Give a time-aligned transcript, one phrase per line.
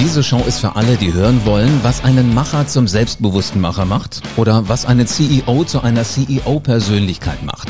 [0.00, 4.22] Diese Show ist für alle, die hören wollen, was einen Macher zum selbstbewussten Macher macht
[4.36, 7.68] oder was einen CEO zu einer CEO-Persönlichkeit macht.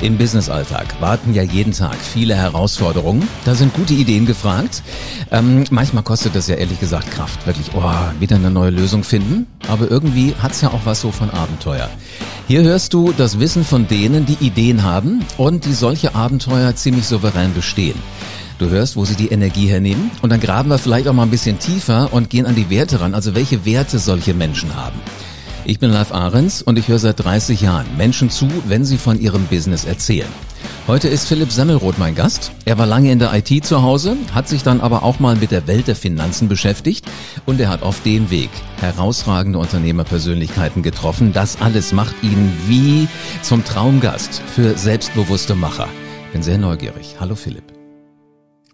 [0.00, 3.28] Im Businessalltag warten ja jeden Tag viele Herausforderungen.
[3.44, 4.82] Da sind gute Ideen gefragt.
[5.32, 7.44] Ähm, manchmal kostet das ja ehrlich gesagt Kraft.
[7.46, 7.82] Wirklich, oh,
[8.20, 9.48] wieder eine neue Lösung finden.
[9.66, 11.88] Aber irgendwie hat's ja auch was so von Abenteuer.
[12.46, 17.06] Hier hörst du das Wissen von denen, die Ideen haben und die solche Abenteuer ziemlich
[17.06, 18.00] souverän bestehen.
[18.58, 21.30] Du hörst, wo sie die Energie hernehmen und dann graben wir vielleicht auch mal ein
[21.30, 25.00] bisschen tiefer und gehen an die Werte ran, also welche Werte solche Menschen haben.
[25.64, 29.20] Ich bin Live Ahrens und ich höre seit 30 Jahren Menschen zu, wenn sie von
[29.20, 30.28] ihrem Business erzählen.
[30.88, 32.50] Heute ist Philipp Semmelroth mein Gast.
[32.64, 35.50] Er war lange in der IT zu Hause, hat sich dann aber auch mal mit
[35.50, 37.06] der Welt der Finanzen beschäftigt
[37.44, 41.32] und er hat auf dem Weg herausragende Unternehmerpersönlichkeiten getroffen.
[41.32, 43.06] Das alles macht ihn wie
[43.42, 45.88] zum Traumgast für selbstbewusste Macher.
[46.32, 47.16] Bin sehr neugierig.
[47.20, 47.77] Hallo Philipp.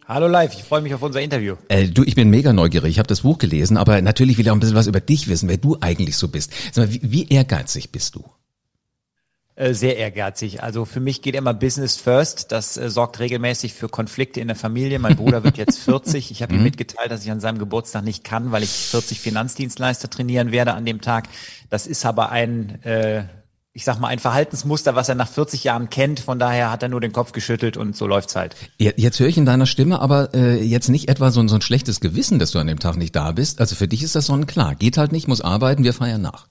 [0.07, 1.57] Hallo live, ich freue mich auf unser Interview.
[1.69, 2.91] Äh, du, ich bin mega neugierig.
[2.91, 5.29] Ich habe das Buch gelesen, aber natürlich will ich auch ein bisschen was über dich
[5.29, 6.53] wissen, wer du eigentlich so bist.
[6.73, 8.25] Sag mal, wie, wie ehrgeizig bist du?
[9.57, 10.63] Äh, sehr ehrgeizig.
[10.63, 12.53] Also für mich geht immer Business first.
[12.53, 14.99] Das äh, sorgt regelmäßig für Konflikte in der Familie.
[14.99, 16.31] Mein Bruder wird jetzt 40.
[16.31, 16.65] Ich habe ihm mhm.
[16.65, 20.85] mitgeteilt, dass ich an seinem Geburtstag nicht kann, weil ich 40 Finanzdienstleister trainieren werde an
[20.85, 21.29] dem Tag.
[21.71, 23.25] Das ist aber ein äh,
[23.77, 26.21] ich sag mal, ein Verhaltensmuster, was er nach 40 Jahren kennt.
[26.21, 28.55] Von daher hat er nur den Kopf geschüttelt und so läuft's halt.
[28.79, 31.99] Jetzt höre ich in deiner Stimme aber äh, jetzt nicht etwa so, so ein schlechtes
[31.99, 33.61] Gewissen, dass du an dem Tag nicht da bist.
[33.61, 34.77] Also für dich ist das sonnenklar.
[34.77, 36.47] Geht halt nicht, muss arbeiten, wir feiern nach.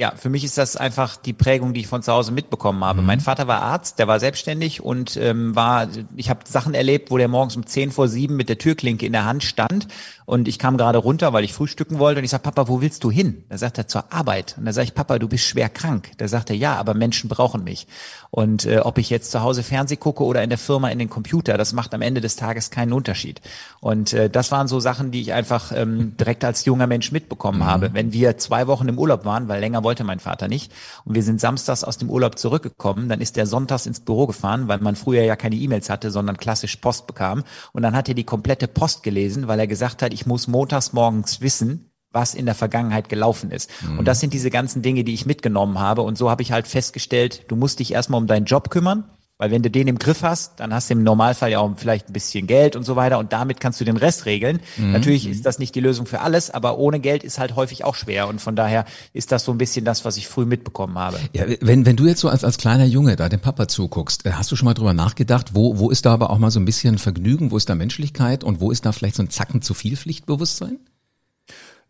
[0.00, 3.00] Ja, für mich ist das einfach die Prägung, die ich von zu Hause mitbekommen habe.
[3.00, 3.06] Mhm.
[3.08, 7.18] Mein Vater war Arzt, der war selbstständig und ähm, war, ich habe Sachen erlebt, wo
[7.18, 9.88] der morgens um zehn vor sieben mit der Türklinke in der Hand stand
[10.28, 13.02] und ich kam gerade runter, weil ich frühstücken wollte und ich sag, Papa, wo willst
[13.02, 13.44] du hin?
[13.48, 16.10] Da sagt er zur Arbeit und da sage ich, Papa, du bist schwer krank.
[16.18, 17.86] Da sagt er, ja, aber Menschen brauchen mich.
[18.30, 21.08] Und äh, ob ich jetzt zu Hause Fernseh gucke oder in der Firma in den
[21.08, 23.40] Computer, das macht am Ende des Tages keinen Unterschied.
[23.80, 27.60] Und äh, das waren so Sachen, die ich einfach ähm, direkt als junger Mensch mitbekommen
[27.60, 27.64] mhm.
[27.64, 27.94] habe.
[27.94, 30.70] Wenn wir zwei Wochen im Urlaub waren, weil länger wollte mein Vater nicht,
[31.06, 34.68] und wir sind samstags aus dem Urlaub zurückgekommen, dann ist der sonntags ins Büro gefahren,
[34.68, 37.42] weil man früher ja keine E-Mails hatte, sondern klassisch Post bekam.
[37.72, 40.92] Und dann hat er die komplette Post gelesen, weil er gesagt hat, ich muss montags
[40.92, 43.70] morgens wissen, was in der Vergangenheit gelaufen ist.
[43.80, 44.00] Mhm.
[44.00, 46.02] Und das sind diese ganzen Dinge, die ich mitgenommen habe.
[46.02, 49.04] Und so habe ich halt festgestellt, du musst dich erstmal um deinen Job kümmern,
[49.38, 52.10] weil wenn du den im Griff hast, dann hast du im Normalfall ja auch vielleicht
[52.10, 54.60] ein bisschen Geld und so weiter und damit kannst du den Rest regeln.
[54.76, 54.92] Mhm.
[54.92, 57.94] Natürlich ist das nicht die Lösung für alles, aber ohne Geld ist halt häufig auch
[57.94, 61.18] schwer und von daher ist das so ein bisschen das, was ich früh mitbekommen habe.
[61.32, 64.32] Ja, wenn, wenn du jetzt so als, als kleiner Junge da dem Papa zuguckst, äh,
[64.32, 66.64] hast du schon mal drüber nachgedacht, wo, wo ist da aber auch mal so ein
[66.64, 69.72] bisschen Vergnügen, wo ist da Menschlichkeit und wo ist da vielleicht so ein Zacken zu
[69.72, 70.78] viel Pflichtbewusstsein?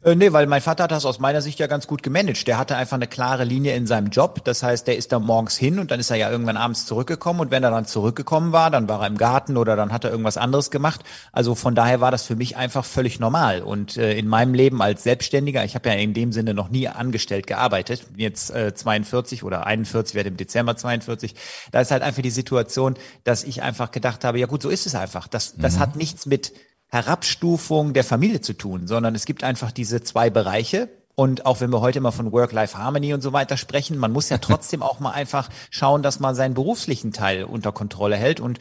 [0.04, 2.46] Äh, nee, weil mein Vater hat das aus meiner Sicht ja ganz gut gemanagt.
[2.46, 4.44] Der hatte einfach eine klare Linie in seinem Job.
[4.44, 7.40] Das heißt, der ist da morgens hin und dann ist er ja irgendwann abends zurückgekommen.
[7.40, 10.12] Und wenn er dann zurückgekommen war, dann war er im Garten oder dann hat er
[10.12, 11.02] irgendwas anderes gemacht.
[11.32, 13.62] Also von daher war das für mich einfach völlig normal.
[13.62, 16.86] Und äh, in meinem Leben als Selbstständiger, ich habe ja in dem Sinne noch nie
[16.86, 21.34] angestellt gearbeitet, bin jetzt äh, 42 oder 41, werde im Dezember 42.
[21.72, 22.94] Da ist halt einfach die Situation,
[23.24, 25.26] dass ich einfach gedacht habe, ja gut, so ist es einfach.
[25.26, 25.80] Das, das mhm.
[25.80, 26.52] hat nichts mit
[26.90, 30.88] Herabstufung der Familie zu tun, sondern es gibt einfach diese zwei Bereiche.
[31.14, 34.38] Und auch wenn wir heute immer von Work-Life-Harmony und so weiter sprechen, man muss ja
[34.38, 38.38] trotzdem auch mal einfach schauen, dass man seinen beruflichen Teil unter Kontrolle hält.
[38.38, 38.60] Und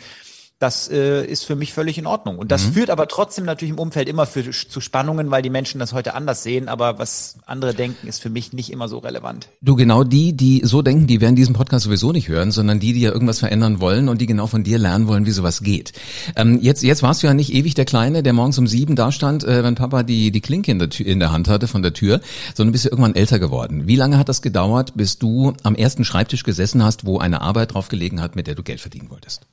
[0.59, 2.39] das äh, ist für mich völlig in Ordnung.
[2.39, 2.73] Und das mhm.
[2.73, 6.15] führt aber trotzdem natürlich im Umfeld immer für, zu Spannungen, weil die Menschen das heute
[6.15, 6.67] anders sehen.
[6.67, 9.49] Aber was andere denken, ist für mich nicht immer so relevant.
[9.61, 12.93] Du, genau die, die so denken, die werden diesen Podcast sowieso nicht hören, sondern die,
[12.93, 15.93] die ja irgendwas verändern wollen und die genau von dir lernen wollen, wie sowas geht.
[16.35, 19.11] Ähm, jetzt, jetzt warst du ja nicht ewig der Kleine, der morgens um sieben da
[19.11, 21.83] stand, äh, wenn Papa die, die Klinke in der, Tür, in der Hand hatte von
[21.83, 22.19] der Tür,
[22.55, 23.85] sondern bist du irgendwann älter geworden.
[23.85, 27.75] Wie lange hat das gedauert, bis du am ersten Schreibtisch gesessen hast, wo eine Arbeit
[27.75, 29.45] drauf gelegen hat, mit der du Geld verdienen wolltest?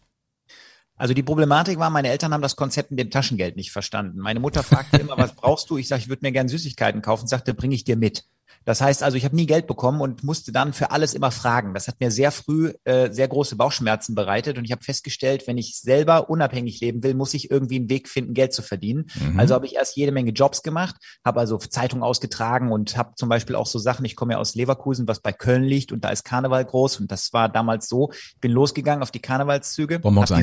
[0.96, 4.20] Also die Problematik war, meine Eltern haben das Konzept mit dem Taschengeld nicht verstanden.
[4.20, 5.76] Meine Mutter fragte immer, was brauchst du?
[5.76, 7.26] Ich sage, ich würde mir gerne Süßigkeiten kaufen.
[7.26, 8.24] Sagte, bringe ich dir mit.
[8.64, 11.74] Das heißt also, ich habe nie Geld bekommen und musste dann für alles immer fragen.
[11.74, 15.58] Das hat mir sehr früh äh, sehr große Bauchschmerzen bereitet und ich habe festgestellt, wenn
[15.58, 19.06] ich selber unabhängig leben will, muss ich irgendwie einen Weg finden, Geld zu verdienen.
[19.14, 19.38] Mhm.
[19.38, 23.28] Also habe ich erst jede Menge Jobs gemacht, habe also Zeitung ausgetragen und habe zum
[23.28, 24.04] Beispiel auch so Sachen.
[24.04, 27.10] Ich komme ja aus Leverkusen, was bei Köln liegt und da ist Karneval groß und
[27.10, 28.10] das war damals so.
[28.12, 30.42] Ich bin losgegangen auf die Karnevalszüge, habe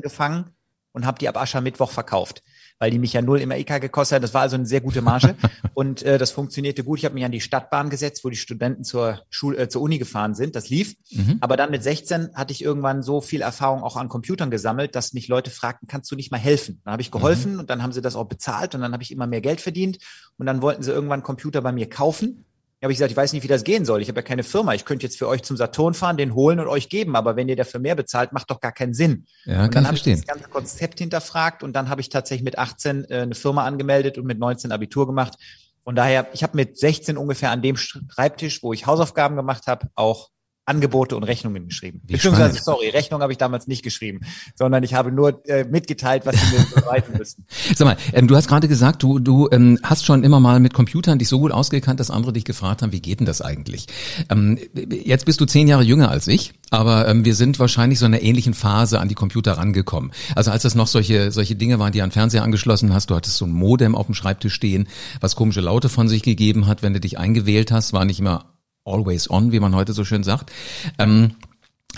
[0.00, 0.50] gefangen
[0.92, 2.42] und habe die ab Aschermittwoch verkauft
[2.78, 4.22] weil die mich ja null im IK gekostet hat.
[4.22, 5.36] Das war also eine sehr gute Marge
[5.74, 6.98] und äh, das funktionierte gut.
[6.98, 9.98] Ich habe mich an die Stadtbahn gesetzt, wo die Studenten zur Schule, äh, zur Uni
[9.98, 10.56] gefahren sind.
[10.56, 10.94] Das lief.
[11.10, 11.38] Mhm.
[11.40, 15.12] Aber dann mit 16 hatte ich irgendwann so viel Erfahrung auch an Computern gesammelt, dass
[15.12, 16.80] mich Leute fragten, kannst du nicht mal helfen?
[16.84, 17.60] Dann habe ich geholfen mhm.
[17.60, 19.98] und dann haben sie das auch bezahlt und dann habe ich immer mehr Geld verdient
[20.38, 22.44] und dann wollten sie irgendwann Computer bei mir kaufen
[22.84, 24.02] habe ich gesagt, ich weiß nicht, wie das gehen soll.
[24.02, 24.74] Ich habe ja keine Firma.
[24.74, 27.16] Ich könnte jetzt für euch zum Saturn fahren, den holen und euch geben.
[27.16, 29.26] Aber wenn ihr dafür mehr bezahlt, macht doch gar keinen Sinn.
[29.46, 32.58] Ja, und dann habe ich das ganze Konzept hinterfragt und dann habe ich tatsächlich mit
[32.58, 35.34] 18 äh, eine Firma angemeldet und mit 19 Abitur gemacht.
[35.82, 39.88] Von daher, ich habe mit 16 ungefähr an dem Schreibtisch, wo ich Hausaufgaben gemacht habe,
[39.94, 40.30] auch
[40.66, 42.00] Angebote und Rechnungen geschrieben.
[42.06, 42.64] Wie Beziehungsweise, spannend.
[42.64, 44.20] sorry, Rechnung habe ich damals nicht geschrieben,
[44.54, 47.46] sondern ich habe nur äh, mitgeteilt, was sie mir bereiten müssen.
[47.74, 50.72] Sag mal, ähm, du hast gerade gesagt, du, du ähm, hast schon immer mal mit
[50.72, 53.86] Computern dich so gut ausgekannt, dass andere dich gefragt haben, wie geht denn das eigentlich?
[54.30, 54.58] Ähm,
[54.88, 58.14] jetzt bist du zehn Jahre jünger als ich, aber ähm, wir sind wahrscheinlich so in
[58.14, 60.12] einer ähnlichen Phase an die Computer rangekommen.
[60.34, 63.36] Also als das noch solche, solche Dinge waren, die an Fernseher angeschlossen hast, du hattest
[63.36, 64.88] so ein Modem auf dem Schreibtisch stehen,
[65.20, 68.54] was komische Laute von sich gegeben hat, wenn du dich eingewählt hast, war nicht immer
[68.84, 70.50] always on, wie man heute so schön sagt.
[70.98, 71.34] Ähm,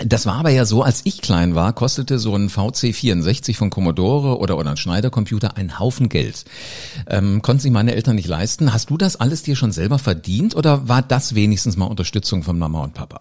[0.04, 4.38] das war aber ja so, als ich klein war, kostete so ein VC64 von Commodore
[4.38, 6.44] oder, oder ein Schneider-Computer einen Haufen Geld.
[7.06, 8.74] Ähm, konnten sich meine Eltern nicht leisten.
[8.74, 12.58] Hast du das alles dir schon selber verdient oder war das wenigstens mal Unterstützung von
[12.58, 13.20] Mama und Papa?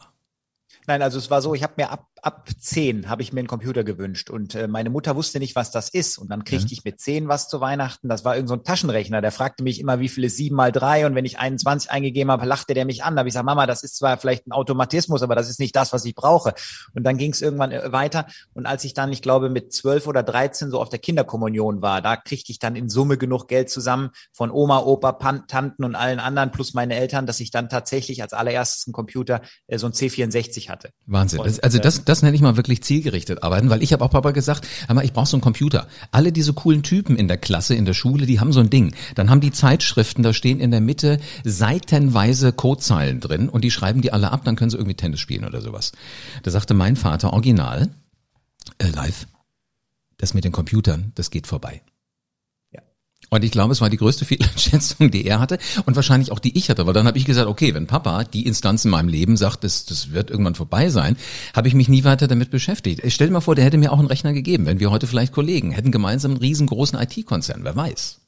[0.87, 3.47] Nein, also es war so, ich habe mir ab, ab zehn habe ich mir einen
[3.47, 6.17] Computer gewünscht und äh, meine Mutter wusste nicht, was das ist.
[6.17, 6.71] Und dann kriegte Mhm.
[6.71, 8.09] ich mit zehn was zu Weihnachten.
[8.09, 9.21] Das war irgend so ein Taschenrechner.
[9.21, 11.05] Der fragte mich immer, wie viel ist sieben mal drei?
[11.05, 13.15] Und wenn ich 21 eingegeben habe, lachte der mich an.
[13.15, 15.75] Da habe ich gesagt, Mama, das ist zwar vielleicht ein Automatismus, aber das ist nicht
[15.75, 16.55] das, was ich brauche.
[16.95, 18.25] Und dann ging es irgendwann äh, weiter.
[18.53, 22.01] Und als ich dann, ich glaube, mit zwölf oder dreizehn so auf der Kinderkommunion war,
[22.01, 25.93] da kriegte ich dann in Summe genug Geld zusammen von Oma, Opa, Pan Tanten und
[25.93, 29.85] allen anderen plus meine Eltern, dass ich dann tatsächlich als allererstes einen Computer, äh, so
[29.85, 30.89] ein C64 hatte.
[31.05, 31.39] Wahnsinn.
[31.39, 34.01] Und, Das, also äh, das, das nenne ich mal wirklich zielgerichtet arbeiten, weil ich habe
[34.05, 35.87] auch Papa gesagt, mal, ich brauche so einen Computer.
[36.11, 38.95] Alle diese coolen Typen in der Klasse, in der Schule, die haben so ein Ding.
[39.15, 44.01] Dann haben die Zeitschriften, da stehen in der Mitte seitenweise Codezeilen drin und die schreiben
[44.01, 45.91] die alle ab, dann können sie irgendwie Tennis spielen oder sowas.
[46.43, 47.89] Da sagte mein Vater original,
[48.77, 49.27] äh, live,
[50.17, 51.81] das mit den Computern, das geht vorbei.
[53.29, 56.57] Und ich glaube, es war die größte Fehleinschätzung, die er hatte und wahrscheinlich auch die
[56.57, 56.85] ich hatte.
[56.85, 59.85] Weil dann habe ich gesagt, okay, wenn Papa die Instanz in meinem Leben sagt, das,
[59.85, 61.17] das wird irgendwann vorbei sein,
[61.55, 63.01] habe ich mich nie weiter damit beschäftigt.
[63.07, 65.33] Stell dir mal vor, der hätte mir auch einen Rechner gegeben, wenn wir heute vielleicht
[65.33, 68.24] Kollegen hätten gemeinsam einen riesengroßen IT-Konzern, wer weiß.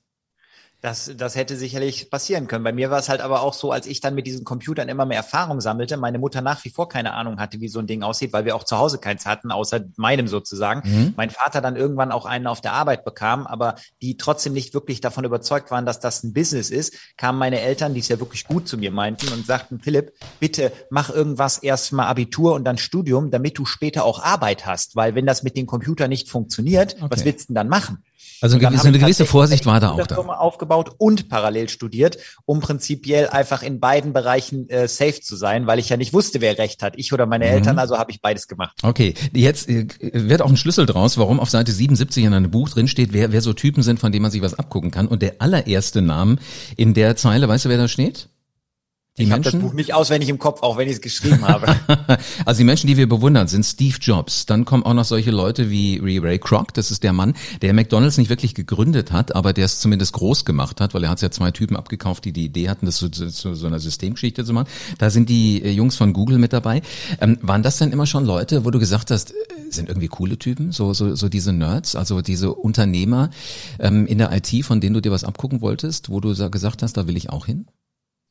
[0.87, 2.63] Das, das hätte sicherlich passieren können.
[2.63, 5.05] Bei mir war es halt aber auch so, als ich dann mit diesen Computern immer
[5.05, 8.03] mehr Erfahrung sammelte, meine Mutter nach wie vor keine Ahnung hatte, wie so ein Ding
[8.03, 10.89] aussieht, weil wir auch zu Hause keins hatten, außer meinem sozusagen.
[10.89, 11.13] Mhm.
[11.17, 15.01] Mein Vater dann irgendwann auch einen auf der Arbeit bekam, aber die trotzdem nicht wirklich
[15.01, 18.45] davon überzeugt waren, dass das ein Business ist, kamen meine Eltern, die es ja wirklich
[18.45, 22.77] gut zu mir meinten und sagten, Philipp, bitte mach irgendwas erst mal Abitur und dann
[22.77, 26.95] Studium, damit du später auch Arbeit hast, weil wenn das mit dem Computer nicht funktioniert,
[26.97, 27.07] Okay.
[27.09, 28.05] was willst du denn dann machen?
[28.41, 30.15] Also dann eine gewisse Vorsicht war da auch da.
[30.17, 35.79] Aufgebaut und parallel studiert, um prinzipiell einfach in beiden Bereichen äh, safe zu sein, weil
[35.79, 37.51] ich ja nicht wusste, wer recht hat, ich oder meine Mhm.
[37.51, 38.77] Eltern, also habe ich beides gemacht.
[38.83, 42.69] Okay, jetzt äh, wird auch ein Schlüssel draus, warum auf Seite 77 in einem Buch
[42.69, 45.07] drin steht, wer, wer so Typen sind, von denen man sich was abgucken kann.
[45.07, 46.37] Und der allererste Name
[46.75, 48.29] in der Zeile, weißt du, wer da steht?
[49.17, 49.55] Die ich habe das?
[49.55, 51.75] Buch nicht auswendig im Kopf, auch wenn ich es geschrieben habe.
[52.45, 54.45] Also die Menschen, die wir bewundern, sind Steve Jobs.
[54.45, 56.73] Dann kommen auch noch solche Leute wie Ray Ray Kroc.
[56.73, 60.45] Das ist der Mann, der McDonald's nicht wirklich gegründet hat, aber der es zumindest groß
[60.45, 63.09] gemacht hat, weil er hat ja zwei Typen abgekauft, die die Idee hatten, das zu,
[63.09, 64.67] zu, zu so einer Systemgeschichte zu machen.
[64.97, 66.81] Da sind die äh, Jungs von Google mit dabei.
[67.19, 69.33] Ähm, waren das denn immer schon Leute, wo du gesagt hast, äh,
[69.69, 73.29] sind irgendwie coole Typen, so so, so diese Nerds, also diese Unternehmer
[73.79, 76.83] ähm, in der IT, von denen du dir was abgucken wolltest, wo du sa- gesagt
[76.83, 77.65] hast, da will ich auch hin?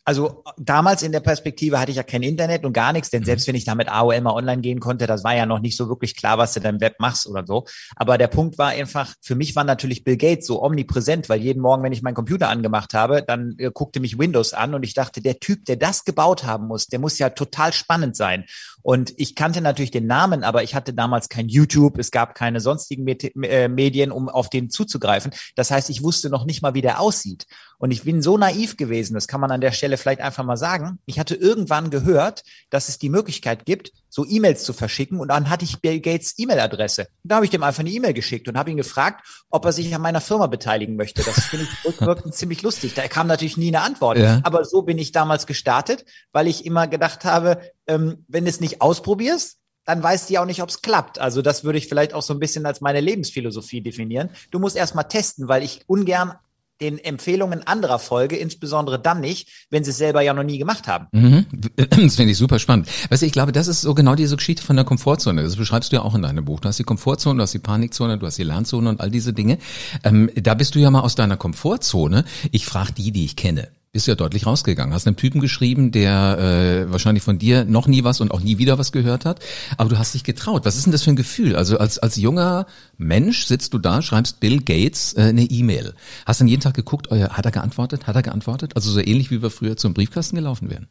[0.08, 3.48] Also damals in der Perspektive hatte ich ja kein Internet und gar nichts, denn selbst
[3.48, 5.88] wenn ich da mit AOL mal online gehen konnte, das war ja noch nicht so
[5.88, 7.64] wirklich klar, was du dann im Web machst oder so.
[7.96, 11.60] Aber der Punkt war einfach, für mich war natürlich Bill Gates so omnipräsent, weil jeden
[11.60, 14.94] Morgen, wenn ich meinen Computer angemacht habe, dann äh, guckte mich Windows an und ich
[14.94, 18.44] dachte, der Typ, der das gebaut haben muss, der muss ja total spannend sein.
[18.86, 22.60] Und ich kannte natürlich den Namen, aber ich hatte damals kein YouTube, es gab keine
[22.60, 25.32] sonstigen Met äh, Medien, um auf den zuzugreifen.
[25.56, 27.46] Das heißt, ich wusste noch nicht mal, wie der aussieht.
[27.78, 30.56] Und ich bin so naiv gewesen, das kann man an der Stelle vielleicht einfach mal
[30.56, 31.00] sagen.
[31.04, 35.50] Ich hatte irgendwann gehört, dass es die Möglichkeit gibt, so E-Mails zu verschicken und dann
[35.50, 37.08] hatte ich Bill Gates E-Mail-Adresse.
[37.24, 39.94] Da habe ich dem einfach eine E-Mail geschickt und habe ihn gefragt, ob er sich
[39.94, 41.22] an meiner Firma beteiligen möchte.
[41.22, 42.94] Das finde ich rückwirkend ziemlich lustig.
[42.94, 44.16] Da kam natürlich nie eine Antwort.
[44.16, 44.40] Ja.
[44.44, 48.60] Aber so bin ich damals gestartet, weil ich immer gedacht habe, ähm, wenn du es
[48.60, 51.18] nicht ausprobierst, dann weißt du ja auch nicht, ob es klappt.
[51.18, 54.30] Also das würde ich vielleicht auch so ein bisschen als meine Lebensphilosophie definieren.
[54.50, 56.32] Du musst erst mal testen, weil ich ungern
[56.80, 60.88] den Empfehlungen anderer folge, insbesondere dann nicht, wenn sie es selber ja noch nie gemacht
[60.88, 61.06] haben.
[61.12, 61.46] Mhm.
[62.06, 62.88] Das finde ich super spannend.
[63.08, 65.42] Weißt du, ich glaube, das ist so genau diese Geschichte von der Komfortzone.
[65.42, 66.60] Das beschreibst du ja auch in deinem Buch.
[66.60, 69.32] Du hast die Komfortzone, du hast die Panikzone, du hast die Lernzone und all diese
[69.32, 69.58] Dinge.
[70.04, 72.24] Ähm, da bist du ja mal aus deiner Komfortzone.
[72.52, 73.68] Ich frage die, die ich kenne.
[73.92, 74.94] Bist ja deutlich rausgegangen.
[74.94, 78.58] Hast einem Typen geschrieben, der äh, wahrscheinlich von dir noch nie was und auch nie
[78.58, 79.40] wieder was gehört hat,
[79.78, 80.64] aber du hast dich getraut.
[80.64, 81.56] Was ist denn das für ein Gefühl?
[81.56, 82.66] Also als als junger
[82.98, 85.94] Mensch sitzt du da, schreibst Bill Gates äh, eine E-Mail.
[86.26, 88.06] Hast dann jeden Tag geguckt, oh ja, hat er geantwortet?
[88.06, 88.76] Hat er geantwortet?
[88.76, 90.88] Also so ähnlich wie wir früher zum Briefkasten gelaufen wären.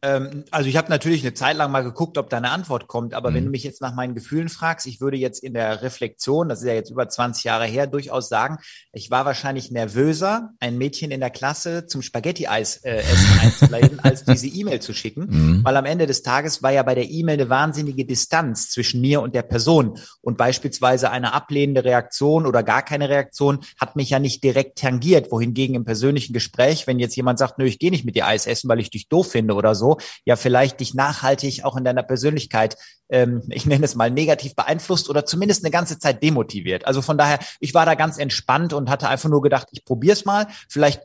[0.00, 3.14] Ähm, also ich habe natürlich eine Zeit lang mal geguckt, ob da eine Antwort kommt,
[3.14, 3.34] aber mhm.
[3.34, 6.60] wenn du mich jetzt nach meinen Gefühlen fragst, ich würde jetzt in der Reflexion, das
[6.60, 8.58] ist ja jetzt über 20 Jahre her, durchaus sagen,
[8.92, 14.24] ich war wahrscheinlich nervöser, ein Mädchen in der Klasse zum Spaghetti-Eis äh, essen einzuleiten, als
[14.24, 15.64] diese E-Mail zu schicken, mhm.
[15.64, 19.20] weil am Ende des Tages war ja bei der E-Mail eine wahnsinnige Distanz zwischen mir
[19.20, 24.20] und der Person und beispielsweise eine ablehnende Reaktion oder gar keine Reaktion hat mich ja
[24.20, 28.04] nicht direkt tangiert, wohingegen im persönlichen Gespräch, wenn jetzt jemand sagt, nö, ich gehe nicht
[28.04, 29.87] mit dir Eis essen, weil ich dich doof finde oder so,
[30.24, 32.76] ja vielleicht dich nachhaltig auch in deiner Persönlichkeit,
[33.08, 36.86] ähm, ich nenne es mal negativ beeinflusst oder zumindest eine ganze Zeit demotiviert.
[36.86, 40.24] Also von daher, ich war da ganz entspannt und hatte einfach nur gedacht, ich probier's
[40.24, 40.46] mal.
[40.68, 41.02] Vielleicht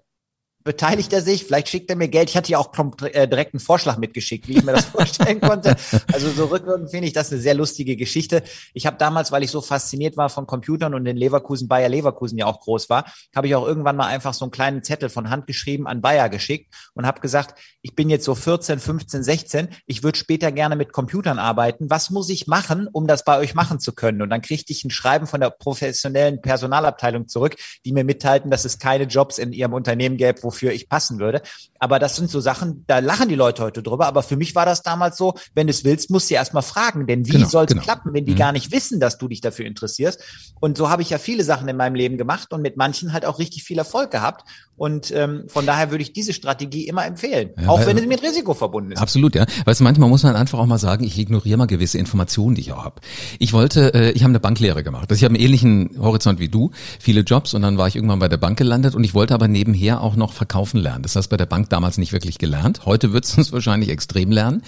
[0.64, 2.30] beteiligt er sich, vielleicht schickt er mir Geld.
[2.30, 5.76] Ich hatte ja auch äh, direkt einen Vorschlag mitgeschickt, wie ich mir das vorstellen konnte.
[6.12, 8.44] Also so rückwirkend finde ich das eine sehr lustige Geschichte.
[8.74, 12.38] Ich habe damals, weil ich so fasziniert war von Computern und in Leverkusen, Bayer Leverkusen
[12.38, 13.06] ja auch groß war,
[13.36, 16.30] habe ich auch irgendwann mal einfach so einen kleinen Zettel von Hand geschrieben an Bayer
[16.30, 20.76] geschickt und habe gesagt, ich bin jetzt so 14, 15, 16, ich würde später gerne
[20.76, 21.90] mit Computern arbeiten.
[21.90, 24.22] Was muss ich machen, um das bei euch machen zu können?
[24.22, 27.56] Und dann kriegte ich ein Schreiben von der professionellen Personalabteilung zurück,
[27.86, 31.20] die mir mitteilten, dass es keine Jobs in ihrem Unternehmen gäbe, wo wofür ich passen
[31.20, 31.42] würde.
[31.80, 34.06] Aber das sind so Sachen, da lachen die Leute heute drüber.
[34.06, 36.62] Aber für mich war das damals so, wenn du es willst, musst du erst mal
[36.62, 37.08] fragen.
[37.08, 37.82] Denn wie genau, soll es genau.
[37.82, 38.38] klappen, wenn die mhm.
[38.38, 40.22] gar nicht wissen, dass du dich dafür interessierst?
[40.60, 43.26] Und so habe ich ja viele Sachen in meinem Leben gemacht und mit manchen halt
[43.26, 44.46] auch richtig viel Erfolg gehabt.
[44.76, 48.24] Und ähm, von daher würde ich diese Strategie immer empfehlen, ja, auch wenn es mit
[48.24, 49.00] Risiko verbunden ist.
[49.00, 49.46] Absolut, ja.
[49.66, 52.62] Weißt du, manchmal muss man einfach auch mal sagen, ich ignoriere mal gewisse Informationen, die
[52.62, 53.02] ich auch habe.
[53.38, 55.12] Ich wollte, äh, ich habe eine Banklehre gemacht.
[55.12, 58.20] Also ich habe einen ähnlichen Horizont wie du, viele Jobs und dann war ich irgendwann
[58.20, 61.04] bei der Bank gelandet und ich wollte aber nebenher auch noch verkaufen lernen.
[61.04, 62.86] Das hast bei der Bank damals nicht wirklich gelernt.
[62.86, 64.62] Heute würdest du es wahrscheinlich extrem lernen.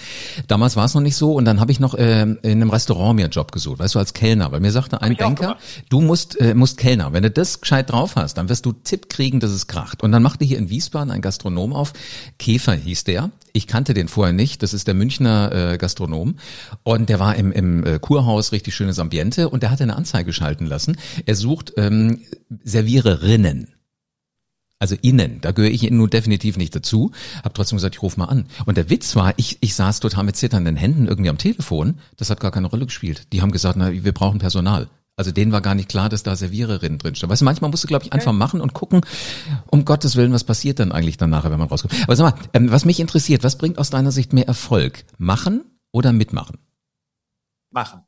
[0.48, 3.16] Damals war es noch nicht so und dann habe ich noch äh, in einem Restaurant
[3.16, 5.58] mir einen Job gesucht, weißt du, als Kellner, weil mir sagte ein Banker,
[5.90, 7.12] du musst, äh, musst Kellner.
[7.12, 10.02] Wenn du das gescheit drauf hast, dann wirst du Tipp kriegen, dass es kracht.
[10.02, 11.92] Und dann machte hier in Wiesbaden ein Gastronom auf.
[12.38, 13.30] Käfer hieß der.
[13.52, 14.62] Ich kannte den vorher nicht.
[14.62, 16.36] Das ist der Münchner äh, Gastronom.
[16.84, 19.50] Und der war im, im äh, Kurhaus, richtig schönes Ambiente.
[19.50, 20.96] Und der hatte eine Anzeige schalten lassen.
[21.26, 22.22] Er sucht ähm,
[22.64, 23.75] Serviererinnen.
[24.78, 27.12] Also innen, da gehöre ich nun definitiv nicht dazu.
[27.42, 28.44] Hab trotzdem gesagt, ich rufe mal an.
[28.66, 31.98] Und der Witz war, ich, ich saß total mit zitternden Händen irgendwie am Telefon.
[32.16, 33.32] Das hat gar keine Rolle gespielt.
[33.32, 34.88] Die haben gesagt, na, wir brauchen Personal.
[35.18, 37.30] Also denen war gar nicht klar, dass da Serviererinnen drinstehen.
[37.30, 39.00] Weißt du, manchmal musst du, glaube ich, einfach machen und gucken,
[39.66, 41.94] um Gottes Willen, was passiert dann eigentlich dann nachher, wenn man rauskommt.
[42.02, 45.06] Aber sag mal, ähm, was mich interessiert, was bringt aus deiner Sicht mehr Erfolg?
[45.16, 46.58] Machen oder mitmachen?
[47.70, 48.02] Machen.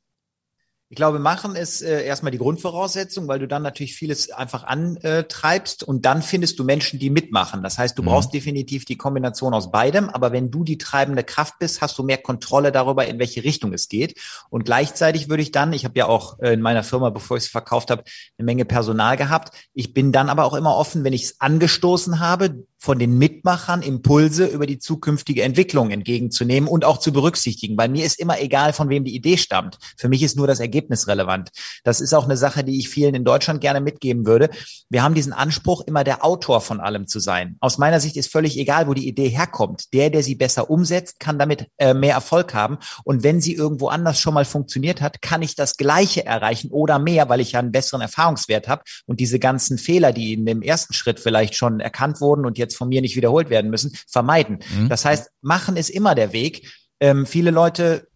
[0.91, 5.83] Ich glaube, machen ist äh, erstmal die Grundvoraussetzung, weil du dann natürlich vieles einfach antreibst
[5.83, 7.63] und dann findest du Menschen, die mitmachen.
[7.63, 8.07] Das heißt, du mhm.
[8.07, 12.05] brauchst definitiv die Kombination aus beidem, aber wenn du die treibende Kraft bist, hast du
[12.05, 14.19] mehr Kontrolle darüber, in welche Richtung es geht.
[14.49, 17.45] Und gleichzeitig würde ich dann, ich habe ja auch äh, in meiner Firma, bevor ich
[17.45, 18.05] es verkauft habe,
[18.39, 19.55] eine Menge Personal gehabt.
[19.75, 23.83] Ich bin dann aber auch immer offen, wenn ich es angestoßen habe, von den Mitmachern
[23.83, 27.77] Impulse über die zukünftige Entwicklung entgegenzunehmen und auch zu berücksichtigen.
[27.77, 29.79] Bei mir ist immer egal, von wem die Idee stammt.
[29.97, 31.51] Für mich ist nur das Ergebnis relevant.
[31.83, 34.51] Das ist auch eine Sache, die ich vielen in Deutschland gerne mitgeben würde.
[34.89, 37.57] Wir haben diesen Anspruch, immer der Autor von allem zu sein.
[37.61, 39.93] Aus meiner Sicht ist völlig egal, wo die Idee herkommt.
[39.93, 42.79] Der, der sie besser umsetzt, kann damit äh, mehr Erfolg haben.
[43.05, 46.99] Und wenn sie irgendwo anders schon mal funktioniert hat, kann ich das Gleiche erreichen oder
[46.99, 50.63] mehr, weil ich ja einen besseren Erfahrungswert habe und diese ganzen Fehler, die in dem
[50.63, 53.97] ersten Schritt vielleicht schon erkannt wurden und jetzt jetzt von mir nicht wiederholt werden müssen,
[54.07, 54.61] vermeiden.
[54.77, 54.89] Mhm.
[54.89, 56.71] Das heißt, machen ist immer der Weg.
[57.01, 58.09] Ähm, viele Leute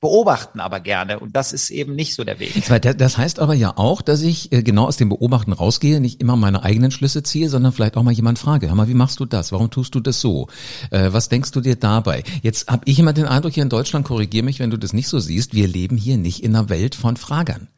[0.00, 2.52] beobachten aber gerne und das ist eben nicht so der Weg.
[2.98, 6.36] Das heißt aber ja auch, dass ich äh, genau aus dem Beobachten rausgehe, nicht immer
[6.36, 9.24] meine eigenen Schlüsse ziehe, sondern vielleicht auch mal jemand frage, hör mal, wie machst du
[9.24, 9.50] das?
[9.50, 10.46] Warum tust du das so?
[10.90, 12.22] Äh, was denkst du dir dabei?
[12.42, 15.08] Jetzt habe ich immer den Eindruck hier in Deutschland, korrigiere mich, wenn du das nicht
[15.08, 17.68] so siehst, wir leben hier nicht in einer Welt von Fragern.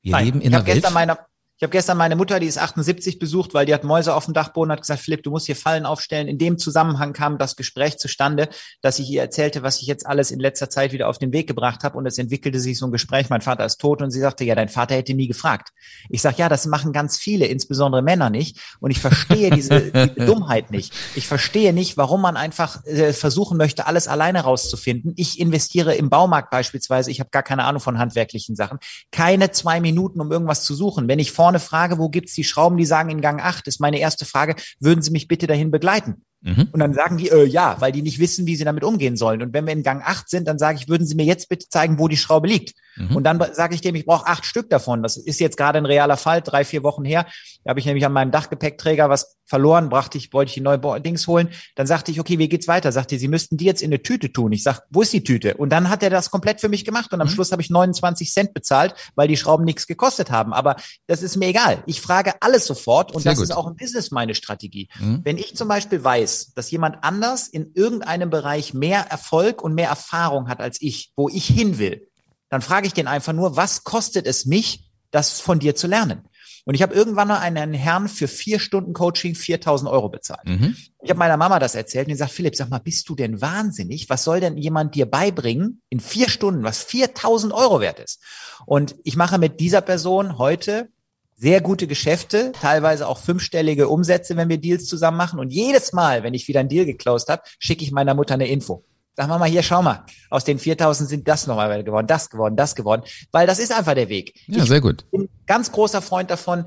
[0.00, 0.90] Wir Nein, leben in einer Welt.
[0.94, 1.18] Meiner,
[1.58, 4.34] ich habe gestern meine Mutter, die ist 78, besucht, weil die hat Mäuse auf dem
[4.34, 6.28] Dachboden, hat gesagt, Philipp, du musst hier Fallen aufstellen.
[6.28, 8.50] In dem Zusammenhang kam das Gespräch zustande,
[8.82, 11.46] dass ich ihr erzählte, was ich jetzt alles in letzter Zeit wieder auf den Weg
[11.46, 11.96] gebracht habe.
[11.96, 14.54] Und es entwickelte sich so ein Gespräch, mein Vater ist tot und sie sagte, ja,
[14.54, 15.70] dein Vater hätte nie gefragt.
[16.10, 18.60] Ich sage, ja, das machen ganz viele, insbesondere Männer nicht.
[18.80, 20.92] Und ich verstehe diese, diese Dummheit nicht.
[21.14, 25.14] Ich verstehe nicht, warum man einfach äh, versuchen möchte, alles alleine rauszufinden.
[25.16, 28.78] Ich investiere im Baumarkt beispielsweise, ich habe gar keine Ahnung von handwerklichen Sachen,
[29.10, 31.08] keine zwei Minuten, um irgendwas zu suchen.
[31.08, 34.00] Wenn ich vorne frage, wo gibt's die Schrauben, die sagen in Gang 8, ist meine
[34.00, 36.24] erste Frage, würden Sie mich bitte dahin begleiten?
[36.46, 36.68] Mhm.
[36.70, 39.42] Und dann sagen die, äh, ja, weil die nicht wissen, wie sie damit umgehen sollen.
[39.42, 41.68] Und wenn wir in Gang 8 sind, dann sage ich, würden Sie mir jetzt bitte
[41.68, 42.74] zeigen, wo die Schraube liegt.
[42.96, 43.16] Mhm.
[43.16, 45.02] Und dann sage ich dem, ich brauche acht Stück davon.
[45.02, 47.26] Das ist jetzt gerade ein realer Fall, drei, vier Wochen her.
[47.64, 51.00] Da habe ich nämlich an meinem Dachgepäckträger was verloren, brachte ich, wollte ich die neue
[51.00, 51.50] Dings holen.
[51.74, 52.92] Dann sagte ich, okay, wie geht's weiter?
[52.92, 54.52] Sagte, Sie müssten die jetzt in eine Tüte tun.
[54.52, 55.54] Ich sag, wo ist die Tüte?
[55.56, 57.12] Und dann hat er das komplett für mich gemacht.
[57.12, 57.32] Und am mhm.
[57.32, 60.52] Schluss habe ich 29 Cent bezahlt, weil die Schrauben nichts gekostet haben.
[60.52, 60.76] Aber
[61.06, 61.82] das ist mir egal.
[61.86, 63.12] Ich frage alles sofort.
[63.12, 63.48] Und Sehr das gut.
[63.48, 64.88] ist auch im Business meine Strategie.
[64.98, 65.20] Mhm.
[65.24, 69.88] Wenn ich zum Beispiel weiß, dass jemand anders in irgendeinem Bereich mehr Erfolg und mehr
[69.88, 72.08] Erfahrung hat als ich, wo ich hin will,
[72.48, 76.28] dann frage ich den einfach nur, was kostet es mich, das von dir zu lernen?
[76.66, 80.44] Und ich habe irgendwann mal einen Herrn für vier Stunden Coaching 4000 Euro bezahlt.
[80.46, 80.76] Mhm.
[81.00, 83.40] Ich habe meiner Mama das erzählt und die sagt, Philipp, sag mal, bist du denn
[83.40, 84.10] wahnsinnig?
[84.10, 88.20] Was soll denn jemand dir beibringen in vier Stunden, was 4000 Euro wert ist?
[88.66, 90.88] Und ich mache mit dieser Person heute
[91.36, 95.38] sehr gute Geschäfte, teilweise auch fünfstellige Umsätze, wenn wir Deals zusammen machen.
[95.38, 98.48] Und jedes Mal, wenn ich wieder einen Deal geclosed habe, schicke ich meiner Mutter eine
[98.48, 98.84] Info.
[99.18, 102.74] Sag mal, hier, schau mal, aus den 4000 sind das nochmal geworden, das geworden, das
[102.74, 103.02] geworden,
[103.32, 104.34] weil das ist einfach der Weg.
[104.46, 105.10] Ja, ich sehr gut.
[105.10, 106.66] bin ganz großer Freund davon,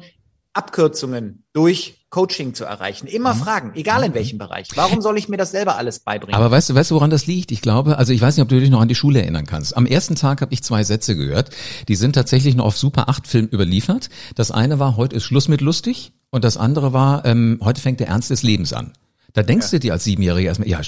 [0.54, 3.08] Abkürzungen durch Coaching zu erreichen.
[3.08, 3.40] Immer mhm.
[3.40, 4.16] fragen, egal in mhm.
[4.16, 4.70] welchem Bereich.
[4.76, 6.36] Warum soll ich mir das selber alles beibringen?
[6.36, 7.52] Aber weißt du, weißt du, woran das liegt?
[7.52, 9.78] Ich glaube, also ich weiß nicht, ob du dich noch an die Schule erinnern kannst.
[9.78, 11.52] Am ersten Tag habe ich zwei Sätze gehört,
[11.88, 14.10] die sind tatsächlich noch auf Super 8 Film überliefert.
[14.36, 18.00] Das eine war, heute ist Schluss mit lustig und das andere war, ähm, heute fängt
[18.00, 18.94] der Ernst des Lebens an.
[19.34, 19.72] Da denkst ja.
[19.74, 20.82] du dir als Siebenjähriger erstmal, ja,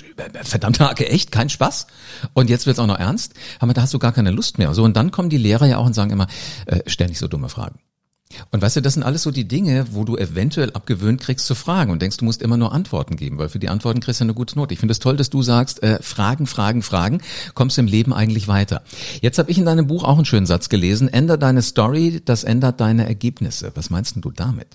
[0.43, 1.85] verdammte Hacke, echt, kein Spaß.
[2.33, 3.33] Und jetzt wird's auch noch ernst.
[3.59, 4.73] Aber da hast du gar keine Lust mehr.
[4.73, 6.27] So, und dann kommen die Lehrer ja auch und sagen immer,
[6.65, 7.79] äh, stell nicht so dumme Fragen.
[8.51, 11.55] Und weißt du, das sind alles so die Dinge, wo du eventuell abgewöhnt kriegst zu
[11.55, 14.25] fragen und denkst, du musst immer nur Antworten geben, weil für die Antworten kriegst du
[14.25, 14.73] eine gute Note.
[14.73, 17.21] Ich finde es toll, dass du sagst, äh, Fragen, Fragen, Fragen,
[17.53, 18.83] kommst im Leben eigentlich weiter.
[19.21, 22.43] Jetzt habe ich in deinem Buch auch einen schönen Satz gelesen, änder deine Story, das
[22.43, 23.71] ändert deine Ergebnisse.
[23.75, 24.67] Was meinst denn du damit?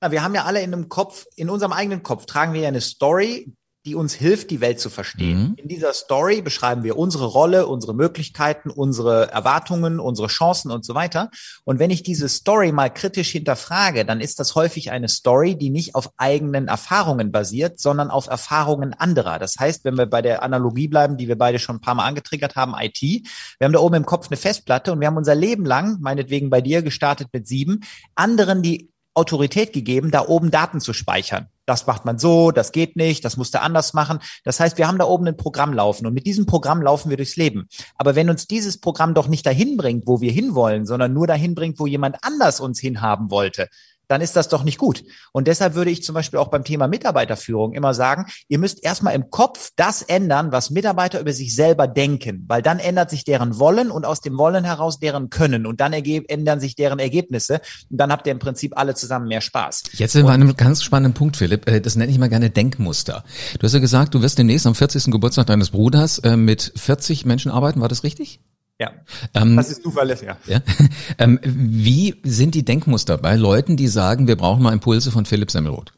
[0.00, 2.68] Na, wir haben ja alle in einem Kopf, in unserem eigenen Kopf tragen wir ja
[2.68, 3.54] eine Story,
[3.84, 5.38] die uns hilft, die Welt zu verstehen.
[5.38, 5.54] Mhm.
[5.56, 10.94] In dieser Story beschreiben wir unsere Rolle, unsere Möglichkeiten, unsere Erwartungen, unsere Chancen und so
[10.94, 11.30] weiter.
[11.64, 15.68] Und wenn ich diese Story mal kritisch hinterfrage, dann ist das häufig eine Story, die
[15.68, 19.38] nicht auf eigenen Erfahrungen basiert, sondern auf Erfahrungen anderer.
[19.38, 22.06] Das heißt, wenn wir bei der Analogie bleiben, die wir beide schon ein paar Mal
[22.06, 25.34] angetriggert haben, IT, wir haben da oben im Kopf eine Festplatte und wir haben unser
[25.34, 27.80] Leben lang, meinetwegen bei dir gestartet mit sieben,
[28.14, 31.48] anderen die Autorität gegeben, da oben Daten zu speichern.
[31.66, 34.18] Das macht man so, das geht nicht, das musst du anders machen.
[34.44, 37.16] Das heißt, wir haben da oben ein Programm laufen und mit diesem Programm laufen wir
[37.16, 37.68] durchs Leben.
[37.96, 41.54] Aber wenn uns dieses Programm doch nicht dahin bringt, wo wir hinwollen, sondern nur dahin
[41.54, 43.68] bringt, wo jemand anders uns hinhaben wollte,
[44.08, 45.04] dann ist das doch nicht gut.
[45.32, 49.14] Und deshalb würde ich zum Beispiel auch beim Thema Mitarbeiterführung immer sagen, ihr müsst erstmal
[49.14, 53.58] im Kopf das ändern, was Mitarbeiter über sich selber denken, weil dann ändert sich deren
[53.58, 57.98] Wollen und aus dem Wollen heraus deren Können und dann ändern sich deren Ergebnisse und
[57.98, 59.84] dann habt ihr im Prinzip alle zusammen mehr Spaß.
[59.92, 61.68] Jetzt sind wir an einem ganz spannenden Punkt, Philipp.
[61.68, 63.24] Äh, das nenne ich mal gerne Denkmuster.
[63.58, 65.12] Du hast ja gesagt, du wirst demnächst am 40.
[65.12, 67.80] Geburtstag deines Bruders äh, mit 40 Menschen arbeiten.
[67.80, 68.40] War das richtig?
[68.78, 68.92] Ja,
[69.34, 70.28] ähm, das ist zuverlässig.
[70.28, 70.36] Ja.
[70.46, 70.60] ja.
[71.18, 75.50] Ähm, wie sind die Denkmuster bei Leuten, die sagen, wir brauchen mal Impulse von Philipp
[75.50, 75.92] Semmelroth?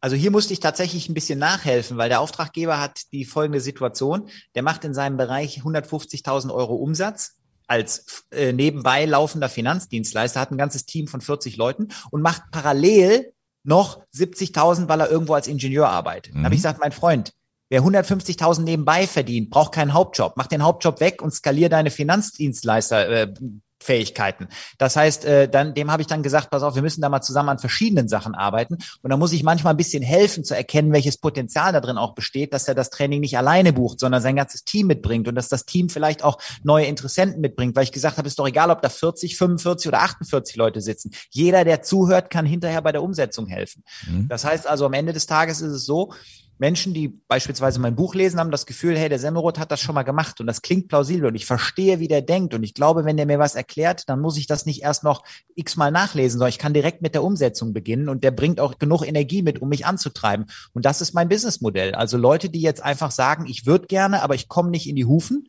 [0.00, 4.28] Also hier musste ich tatsächlich ein bisschen nachhelfen, weil der Auftraggeber hat die folgende Situation.
[4.54, 7.36] Der macht in seinem Bereich 150.000 Euro Umsatz
[7.68, 13.32] als äh, nebenbei laufender Finanzdienstleister, hat ein ganzes Team von 40 Leuten und macht parallel
[13.64, 16.32] noch 70.000, weil er irgendwo als Ingenieur arbeitet.
[16.32, 16.38] Mhm.
[16.38, 17.32] Dann habe ich gesagt, mein Freund,
[17.72, 20.34] Wer 150.000 nebenbei verdient, braucht keinen Hauptjob.
[20.36, 23.08] Mach den Hauptjob weg und skalier deine Finanzdienstleister.
[23.08, 23.34] Äh,
[23.82, 24.48] Fähigkeiten.
[24.78, 27.22] Das heißt, äh, dann, dem habe ich dann gesagt, pass auf, wir müssen da mal
[27.22, 28.76] zusammen an verschiedenen Sachen arbeiten.
[29.00, 32.14] Und da muss ich manchmal ein bisschen helfen zu erkennen, welches Potenzial da drin auch
[32.14, 35.48] besteht, dass er das Training nicht alleine bucht, sondern sein ganzes Team mitbringt und dass
[35.48, 38.82] das Team vielleicht auch neue Interessenten mitbringt, weil ich gesagt habe, ist doch egal, ob
[38.82, 41.10] da 40, 45 oder 48 Leute sitzen.
[41.30, 43.82] Jeder, der zuhört, kann hinterher bei der Umsetzung helfen.
[44.06, 44.28] Mhm.
[44.28, 46.12] Das heißt also, am Ende des Tages ist es so,
[46.58, 49.94] Menschen, die beispielsweise mein Buch lesen, haben das Gefühl, hey, der Semmelroth hat das schon
[49.94, 53.04] mal gemacht und das klingt plausibel und ich verstehe, wie der denkt und ich glaube,
[53.04, 56.50] wenn der mir was erklärt, dann muss ich das nicht erst noch x-mal nachlesen, sondern
[56.50, 59.68] ich kann direkt mit der Umsetzung beginnen und der bringt auch genug Energie mit, um
[59.68, 60.46] mich anzutreiben.
[60.72, 61.94] Und das ist mein Businessmodell.
[61.94, 65.04] Also Leute, die jetzt einfach sagen, ich würde gerne, aber ich komme nicht in die
[65.04, 65.48] Hufen,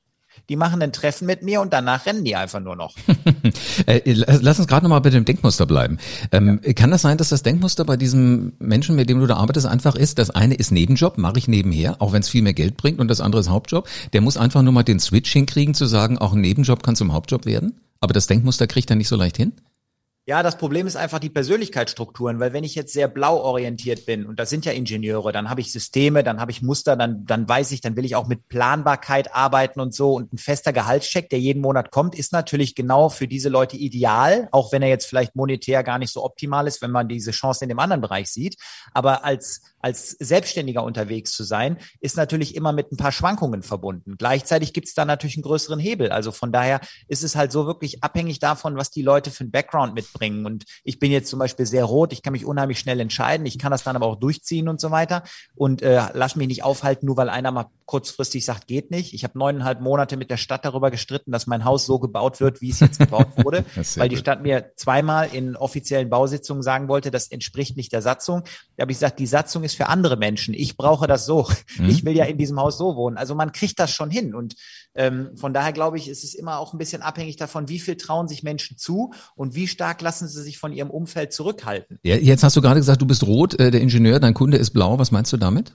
[0.49, 2.95] die machen ein Treffen mit mir und danach rennen die einfach nur noch.
[3.87, 5.97] Äh, lass uns gerade nochmal bei dem Denkmuster bleiben.
[6.31, 6.73] Ähm, ja.
[6.73, 9.95] Kann das sein, dass das Denkmuster bei diesem Menschen, mit dem du da arbeitest, einfach
[9.95, 12.99] ist, das eine ist Nebenjob, mache ich nebenher, auch wenn es viel mehr Geld bringt
[12.99, 13.87] und das andere ist Hauptjob.
[14.13, 17.13] Der muss einfach nur mal den Switch hinkriegen, zu sagen, auch ein Nebenjob kann zum
[17.13, 17.79] Hauptjob werden.
[17.99, 19.53] Aber das Denkmuster kriegt er nicht so leicht hin?
[20.25, 24.25] Ja, das Problem ist einfach die Persönlichkeitsstrukturen, weil wenn ich jetzt sehr blau orientiert bin,
[24.25, 27.49] und das sind ja Ingenieure, dann habe ich Systeme, dann habe ich Muster, dann, dann
[27.49, 30.13] weiß ich, dann will ich auch mit Planbarkeit arbeiten und so.
[30.13, 34.47] Und ein fester Gehaltscheck, der jeden Monat kommt, ist natürlich genau für diese Leute ideal,
[34.53, 37.65] auch wenn er jetzt vielleicht monetär gar nicht so optimal ist, wenn man diese Chance
[37.65, 38.55] in dem anderen Bereich sieht.
[38.93, 44.15] Aber als als Selbstständiger unterwegs zu sein, ist natürlich immer mit ein paar Schwankungen verbunden.
[44.17, 46.09] Gleichzeitig gibt es da natürlich einen größeren Hebel.
[46.09, 49.51] Also von daher ist es halt so wirklich abhängig davon, was die Leute für einen
[49.51, 50.45] Background mitbringen.
[50.45, 53.57] Und ich bin jetzt zum Beispiel sehr rot, ich kann mich unheimlich schnell entscheiden, ich
[53.57, 55.23] kann das dann aber auch durchziehen und so weiter
[55.55, 59.13] und äh, lass mich nicht aufhalten, nur weil einer mal kurzfristig sagt, geht nicht.
[59.13, 62.61] Ich habe neuneinhalb Monate mit der Stadt darüber gestritten, dass mein Haus so gebaut wird,
[62.61, 67.11] wie es jetzt gebaut wurde, weil die Stadt mir zweimal in offiziellen Bausitzungen sagen wollte,
[67.11, 68.43] das entspricht nicht der Satzung.
[68.77, 70.53] Da habe ich gesagt, die Satzung ist für andere Menschen.
[70.53, 71.47] Ich brauche das so.
[71.77, 71.89] Mhm.
[71.89, 73.17] Ich will ja in diesem Haus so wohnen.
[73.17, 74.33] Also man kriegt das schon hin.
[74.33, 74.55] Und
[74.95, 77.97] ähm, von daher glaube ich, ist es immer auch ein bisschen abhängig davon, wie viel
[77.97, 81.99] trauen sich Menschen zu und wie stark lassen sie sich von ihrem Umfeld zurückhalten.
[82.03, 84.71] Ja, jetzt hast du gerade gesagt, du bist rot, äh, der Ingenieur, dein Kunde ist
[84.71, 84.99] blau.
[84.99, 85.73] Was meinst du damit?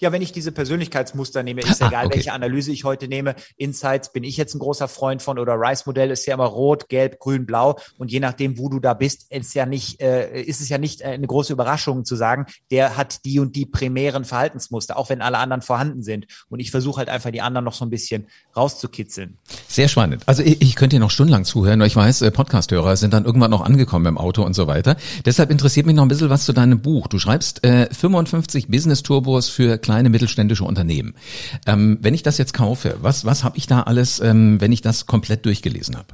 [0.00, 2.16] Ja, wenn ich diese Persönlichkeitsmuster nehme, ist ah, egal, okay.
[2.16, 3.34] welche Analyse ich heute nehme.
[3.56, 7.18] Insights bin ich jetzt ein großer Freund von oder Rice-Modell ist ja immer rot, gelb,
[7.18, 7.78] grün, blau.
[7.98, 11.00] Und je nachdem, wo du da bist, ist ja nicht, äh, ist es ja nicht
[11.00, 15.20] äh, eine große Überraschung zu sagen, der hat die und die primären Verhaltensmuster, auch wenn
[15.20, 16.26] alle anderen vorhanden sind.
[16.48, 19.38] Und ich versuche halt einfach die anderen noch so ein bisschen rauszukitzeln.
[19.66, 20.22] Sehr spannend.
[20.26, 23.24] Also ich, ich könnte dir noch stundenlang zuhören, weil ich weiß, äh, Podcasthörer sind dann
[23.24, 24.96] irgendwann noch angekommen im Auto und so weiter.
[25.24, 27.08] Deshalb interessiert mich noch ein bisschen was zu deinem Buch.
[27.08, 31.14] Du schreibst äh, 55 Business Turbos für kleine mittelständische Unternehmen.
[31.66, 34.82] Ähm, wenn ich das jetzt kaufe, was, was habe ich da alles, ähm, wenn ich
[34.82, 36.08] das komplett durchgelesen habe?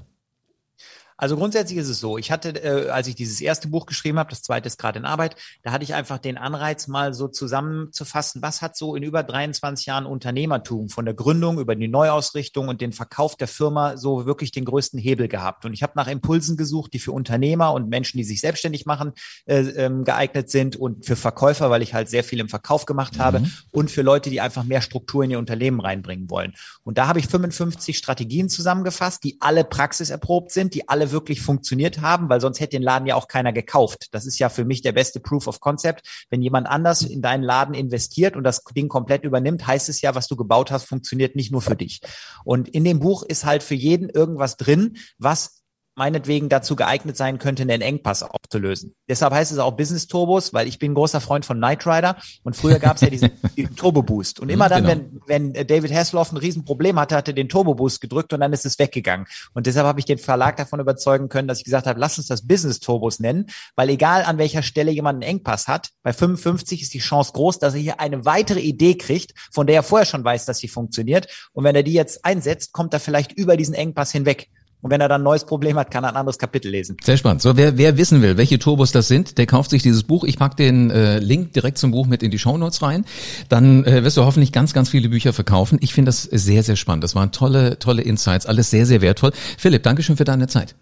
[1.16, 4.30] Also grundsätzlich ist es so, ich hatte, äh, als ich dieses erste Buch geschrieben habe,
[4.30, 8.42] das zweite ist gerade in Arbeit, da hatte ich einfach den Anreiz, mal so zusammenzufassen,
[8.42, 12.80] was hat so in über 23 Jahren Unternehmertum von der Gründung über die Neuausrichtung und
[12.80, 15.64] den Verkauf der Firma so wirklich den größten Hebel gehabt.
[15.64, 19.12] Und ich habe nach Impulsen gesucht, die für Unternehmer und Menschen, die sich selbstständig machen,
[19.46, 23.18] äh, ähm, geeignet sind und für Verkäufer, weil ich halt sehr viel im Verkauf gemacht
[23.18, 23.52] habe mhm.
[23.70, 26.54] und für Leute, die einfach mehr Struktur in ihr Unternehmen reinbringen wollen.
[26.82, 31.42] Und da habe ich 55 Strategien zusammengefasst, die alle praxiserprobt sind, die alle alle wirklich
[31.42, 34.08] funktioniert haben, weil sonst hätte den Laden ja auch keiner gekauft.
[34.12, 36.02] Das ist ja für mich der beste Proof of Concept.
[36.30, 40.14] Wenn jemand anders in deinen Laden investiert und das Ding komplett übernimmt, heißt es ja,
[40.14, 42.00] was du gebaut hast, funktioniert nicht nur für dich.
[42.44, 45.63] Und in dem Buch ist halt für jeden irgendwas drin, was
[45.96, 48.94] meinetwegen dazu geeignet sein könnte, einen Engpass aufzulösen.
[49.08, 52.16] Deshalb heißt es auch Business Turbos, weil ich bin ein großer Freund von Knight Rider
[52.42, 54.40] und früher gab es ja diesen, diesen Turbo Boost.
[54.40, 55.04] Und immer dann, genau.
[55.26, 58.66] wenn, wenn David Hasselhoff ein Riesenproblem hatte, hatte den Turbo Boost gedrückt und dann ist
[58.66, 59.26] es weggegangen.
[59.52, 62.26] Und deshalb habe ich den Verlag davon überzeugen können, dass ich gesagt habe, lass uns
[62.26, 66.82] das Business Turbos nennen, weil egal an welcher Stelle jemand einen Engpass hat, bei 55
[66.82, 70.06] ist die Chance groß, dass er hier eine weitere Idee kriegt, von der er vorher
[70.06, 71.28] schon weiß, dass sie funktioniert.
[71.52, 74.48] Und wenn er die jetzt einsetzt, kommt er vielleicht über diesen Engpass hinweg.
[74.84, 76.98] Und wenn er dann ein neues Problem hat, kann er ein anderes Kapitel lesen.
[77.02, 77.40] Sehr spannend.
[77.40, 80.24] So, wer, wer wissen will, welche Turbos das sind, der kauft sich dieses Buch.
[80.24, 83.06] Ich pack den äh, Link direkt zum Buch mit in die Show Notes rein.
[83.48, 85.78] Dann äh, wirst du hoffentlich ganz, ganz viele Bücher verkaufen.
[85.80, 87.02] Ich finde das sehr, sehr spannend.
[87.02, 88.44] Das waren tolle, tolle Insights.
[88.44, 89.32] Alles sehr, sehr wertvoll.
[89.56, 90.74] Philipp, Dankeschön für deine Zeit.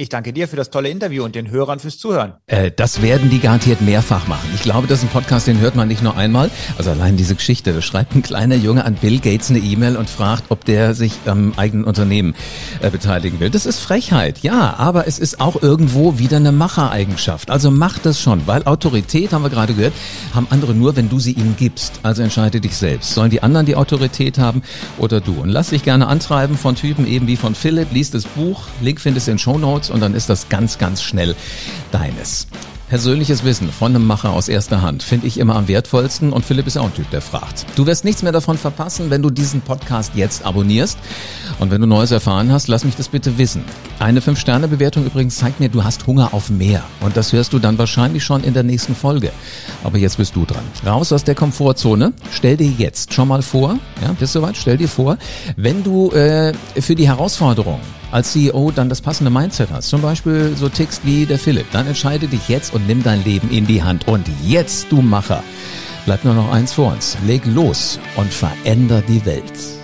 [0.00, 2.32] Ich danke dir für das tolle Interview und den Hörern fürs Zuhören.
[2.46, 4.48] Äh, das werden die garantiert mehrfach machen.
[4.54, 6.50] Ich glaube, das ist ein Podcast, den hört man nicht nur einmal.
[6.78, 10.08] Also allein diese Geschichte, da schreibt ein kleiner Junge an Bill Gates eine E-Mail und
[10.08, 12.34] fragt, ob der sich am eigenen Unternehmen
[12.80, 13.50] äh, beteiligen will.
[13.50, 17.50] Das ist Frechheit, ja, aber es ist auch irgendwo wieder eine Machereigenschaft.
[17.50, 19.92] Also mach das schon, weil Autorität, haben wir gerade gehört,
[20.34, 22.00] haben andere nur, wenn du sie ihnen gibst.
[22.02, 23.12] Also entscheide dich selbst.
[23.12, 24.62] Sollen die anderen die Autorität haben
[24.96, 25.42] oder du?
[25.42, 27.92] Und lass dich gerne antreiben von Typen eben wie von Philipp.
[27.92, 31.02] Lies das Buch, Link findest du in Show Notes und dann ist das ganz, ganz
[31.02, 31.34] schnell
[31.92, 32.46] deines.
[32.90, 36.66] Persönliches Wissen von einem Macher aus erster Hand finde ich immer am wertvollsten und Philipp
[36.66, 37.64] ist auch ein Typ, der fragt.
[37.76, 40.98] Du wirst nichts mehr davon verpassen, wenn du diesen Podcast jetzt abonnierst.
[41.60, 43.64] Und wenn du Neues erfahren hast, lass mich das bitte wissen.
[44.00, 46.82] Eine 5-Sterne-Bewertung übrigens zeigt mir, du hast Hunger auf mehr.
[46.98, 49.30] Und das hörst du dann wahrscheinlich schon in der nächsten Folge.
[49.84, 50.64] Aber jetzt bist du dran.
[50.84, 52.12] Raus aus der Komfortzone.
[52.32, 54.56] Stell dir jetzt schon mal vor, ja, bist du soweit?
[54.56, 55.16] Stell dir vor,
[55.54, 57.78] wenn du äh, für die Herausforderung
[58.10, 61.86] als CEO dann das passende Mindset hast, zum Beispiel so tickst wie der Philipp, dann
[61.86, 64.08] entscheide dich jetzt und nimm dein Leben in die Hand.
[64.08, 65.42] Und jetzt, du Macher,
[66.04, 67.16] bleibt nur noch eins vor uns.
[67.26, 69.79] Leg los und veränder die Welt.